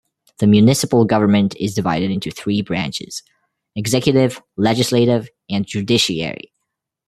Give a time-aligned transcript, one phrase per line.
[0.39, 3.21] The municipal government is divided into three branches:
[3.75, 6.51] executive, legislative and judiciary.